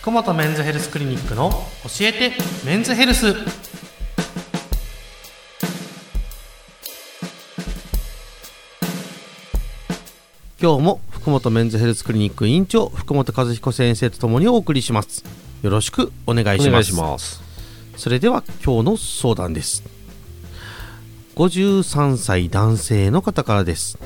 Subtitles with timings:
[0.00, 2.32] 福本メンズヘルスクリニックの教えて
[2.64, 3.34] メンズヘルス。
[10.62, 15.24] 今日も福本メンズヘルスクリニック院長福本和彦先生とともにお送りします。
[15.62, 16.94] よろしくお願いします。
[16.94, 17.42] ます。
[17.96, 19.82] それでは今日の相談です。
[21.34, 23.98] 53歳男性の方からです。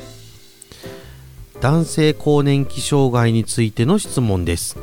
[1.61, 4.77] 男性更年期障害についての質問です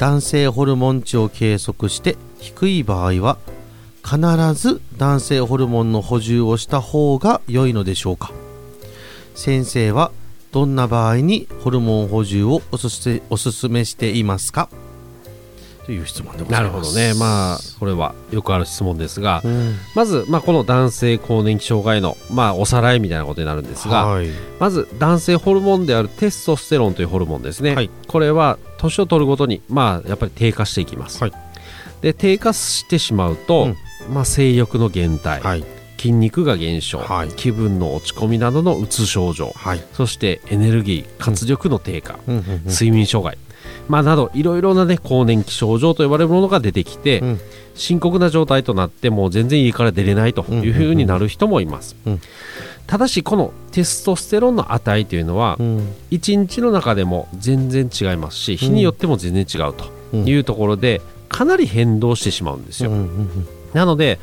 [0.00, 3.36] 男性ホルモン値を計測して低い場合は
[4.02, 4.18] 必
[4.54, 8.32] ず男性ホルモンの補充をした方が良いのでしょうか？
[9.34, 10.10] 先生は
[10.52, 14.70] どんな場合にホルモン補充をおすすおすすめしていますか？
[15.90, 16.90] という質問でござないるます。
[16.90, 17.14] ほどね。
[17.14, 19.76] まあこれはよくある質問ですが、うん。
[19.96, 24.28] まず、まあ、この男性更年期障害の、まあ、おさらいみたいなことになるんですが、はい。
[24.60, 27.90] まず男性ホルモンであるテストステロンというホルモンですね、はい。
[28.06, 31.32] これは年を取るごとに、まあ、やっぱり低下していきます、はい。
[32.02, 33.74] で低下してしまうと、
[34.08, 34.14] うん。
[34.14, 35.64] まあ、性欲の減退、はい。
[35.98, 37.30] 筋肉が減少、はい。
[37.30, 39.82] 気分の落ち込みなどのうつ症状はい。
[39.92, 42.62] そしてエネルギー活力の低下、うんうんうん。
[42.66, 43.36] 睡眠障害、
[43.90, 47.40] まあ、などいろいろな、ね、更年期症状と呼ばれるものが出てきて、うん。
[47.74, 52.20] 深刻な状態となってもう全然家から出れないというふうになる人もいます、うん。
[52.86, 55.78] ただしこのテストステロンの値というのはうん。
[56.10, 64.18] 1日の中でも全然違いますし日によっても全然違うというところでかなり変動してしまうんですよ、うんうんなので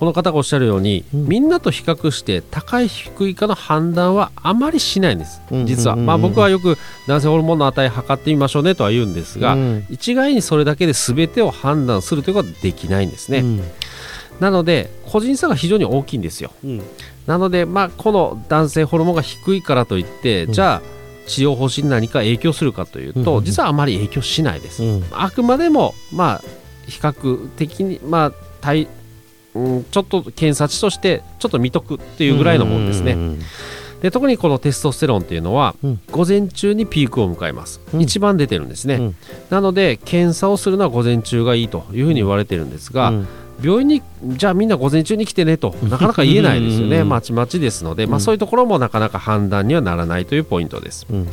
[0.00, 1.26] この方がおっしゃるように、うん。
[1.26, 5.66] みんなと比較して高い低いかの判断はあまりしないんです、うん。
[5.66, 9.86] 実は、まあ、僕はよく男性ホルモンの値測ってみましょうねとは言うんですが、うん。
[9.90, 13.62] 一概にそれだけで全てを判断するということはできないんですね、うん。
[14.40, 16.50] なので個人差が非常に大きいんですよ。
[16.64, 16.82] うん。
[17.26, 20.52] なので、まあ、この男性ホルモンが低いからといって、うん。
[20.54, 20.82] じゃあ
[21.26, 23.44] 治療方針に何か影響するかというと、うん。
[23.44, 25.04] 実はあまり影響しないです、うん。
[25.12, 26.42] あくまでもまあ
[26.86, 28.88] 比較的にまあ対
[29.54, 33.40] うん、ちょっと検査値としてちょっと見とくっていうぐらいのもんですね、うん
[34.00, 36.00] で特にこのテストステロンっていうのは、うん。
[36.10, 38.00] 午前中にピークを迎えます、うん。
[38.00, 39.16] 一番出てるんですね、うん。
[39.50, 43.28] なので検査をするのは午前中がいいというふうに言われてるんですが、うん。
[43.62, 47.00] 病院にじゃあみんな午前中に来てねとなかなか言えないですよね。
[47.00, 47.10] うん。
[47.10, 51.06] まちまちですので、まあ、うんそういうところもなかなか判断にはならないというポイントです。
[51.10, 51.28] うん。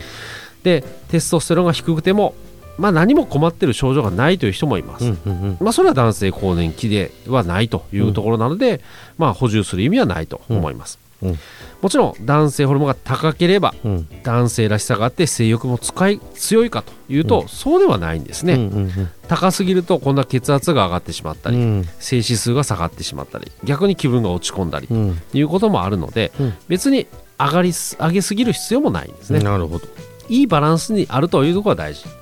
[0.64, 2.36] でテストステロンが低くても、
[2.78, 8.82] まあ、何も困ってる症状がないという人もいます、うんうんまあ、それは男性更年期ではないというところなので、
[9.18, 11.38] まあ、補充する意味はないと思います、うんうん。
[11.82, 14.08] もちろん男性ホルモンが高ければうん。
[14.24, 17.48] 男性らしさがあって性欲も使い強いかというと、うん。
[17.48, 21.90] そうではないんですね、うんうん高すぎると今度は血圧が上がってしまったり、うん。
[22.00, 25.22] 静止数が下がってしまったり逆に気分が落ち込んだりうん。
[25.32, 26.54] ということもあるので、うん。
[26.70, 27.08] 別に
[27.38, 29.88] 上がりす上げすぎる必要もないんですね、なるほど。
[30.30, 32.06] いいバランスにあるというところが大事。
[32.06, 32.17] うんうん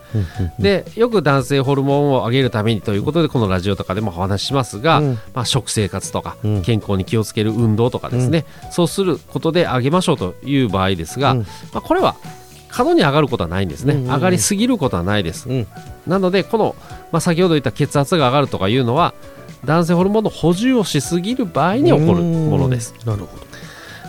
[0.60, 5.20] でよく男性ホルモンを上げるためにということでこのラジオとかでもお話ししますが、うん。
[5.34, 6.62] まあ、食生活とかうん。
[6.62, 11.40] 健康に気をつける運動とかですね、そうすることで上げましょうという場合ですが、うん。
[11.40, 12.16] まあ、これは
[12.70, 14.16] 過度に上がることはないんですね、うんうんうん。
[14.16, 15.68] 上がりすぎることはないです、うん。
[16.08, 16.76] なのでこの、
[17.12, 19.14] まあ、先ほど言った血圧が上がるとかいうのは
[19.64, 22.94] 男性ホルモンの補充をしすぎる場合に起こるものです。
[23.06, 23.55] なるほど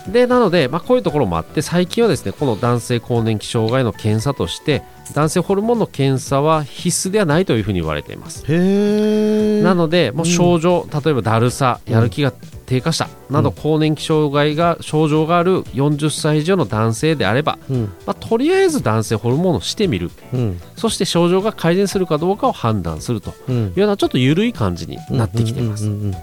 [0.09, 4.83] でなので、まあ、こういうところもあって最近はですねこの男性更年期障害の検査として
[5.15, 8.45] 男性ホルモンの検査は必須ではないというふうに言われています。
[8.49, 12.33] へえなのでもう症状、例えばだるさやる気が
[12.67, 13.55] 低下したなどうん。
[13.55, 17.83] 更年期障害が症状がある40歳以上の男性であれば、うん。
[18.05, 20.11] まあ、とりあえず男性ホルモンをしてみる。
[20.35, 20.61] うん。
[20.77, 23.55] そして症状が改善するかどうかを判断するとうん。
[23.55, 26.15] いうようなちょっと緩い感じになってきています、うん。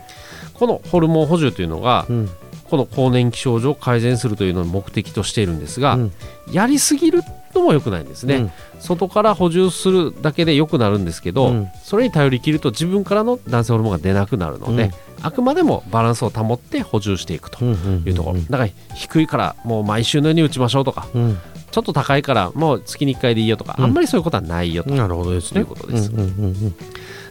[0.53, 2.29] このホルモン補充というのがうん
[2.73, 6.11] この更年期症状を改善するというのを目的としているんですが、うん。
[6.51, 7.21] やりすぎる
[7.53, 8.51] のも良くないんですね、うん。
[8.79, 11.67] 外から補充するだけで良くなるんですけど、うん。
[11.83, 14.91] それに頼り切ると自分からの男性ホルモンが出なくなるので、うん。
[15.21, 21.37] あくまでもバランスを保って補充していくというところ、だから低いからもう毎週のように打ちましょうとかうん。
[21.69, 23.85] ちょっと高いからもう月に1回でいいよとか、うん。
[23.85, 25.51] あんまりそういうことはないよと、なるほどですね。
[25.51, 26.11] ということです。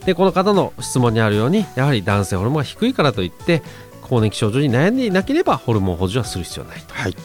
[0.04, 3.62] でこの方の質問にあるようにやはり男性ホルモンが低いからといって
[4.02, 6.94] 更年期症状に悩んでいなければホルモン補充はする必要はないと。
[6.94, 7.16] はい。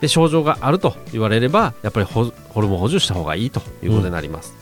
[0.00, 4.54] で症状があると言われればやっぱりホホルモン補充した方がいいということになります、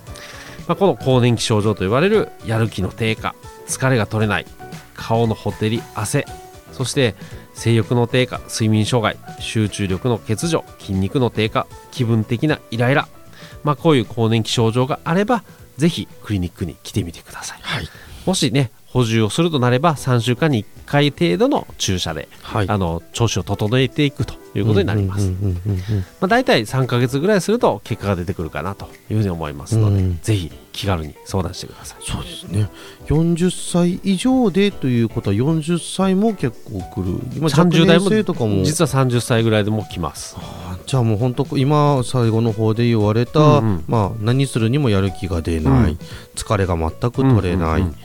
[0.68, 3.34] まあ、この更年期症状と言われるやる気の低下
[3.66, 4.46] 疲れが取れない
[4.94, 6.24] 顔のほてり汗
[6.72, 7.14] そして
[7.54, 13.08] 性欲の低下睡眠障害集中力の欠如筋肉の低下気分的なイライラ、
[13.62, 15.44] まあ、こういう更年期症状があれば
[15.76, 17.58] ぜひクリニックに来てみてください。
[17.62, 17.88] はい。
[18.26, 22.68] もしね補充をするとなれば3週間に1回程度の注射で、はい。
[22.68, 25.32] あの調子を整えていくということになります、
[26.20, 30.20] まあ、大体3ヶ月ぐらいすると結果が出てくるかなというふうに思いますので、うん。
[30.22, 32.04] ぜひ気軽に相談してください。
[32.08, 32.68] そうですね。
[33.06, 37.18] 40歳以上でということは40歳も結構来る。
[37.34, 38.10] 今30代も
[38.62, 40.36] 実は30歳ぐらいでも来ます。
[40.38, 43.84] あじゃあもう本当今最後の方で言われた、うんうん。
[43.88, 45.98] まあ、何するにもやる気が出ない、うん。
[46.34, 47.92] 疲れが全く取れないうんうん。
[47.92, 47.96] うん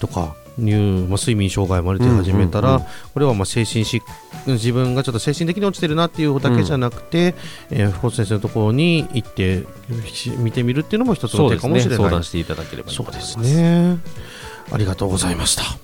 [0.00, 2.88] とか、いうまあ、睡眠障害まで出始めたら、うんうんうん。
[3.14, 4.00] これはまあ精神疾
[4.46, 7.34] 自分がちょっと精神的に落ちてるなっていうだけじゃなくて、
[7.70, 9.64] えー福本先生のところに行って
[10.12, 11.96] し見てみるっていうのも一つの手かもしれない。
[11.96, 13.38] 相談していただければそう思います。
[13.38, 13.98] ですね。
[14.72, 15.83] ありがとうございました